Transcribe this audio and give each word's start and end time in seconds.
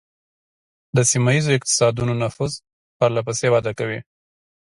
د 0.95 0.97
سیمه 1.11 1.31
ایزو 1.35 1.55
اقتصادونو 1.57 2.13
نفوذ 2.23 2.53
پرله 2.97 3.21
پسې 3.27 3.47
وده 3.53 3.71
کوي 3.79 3.99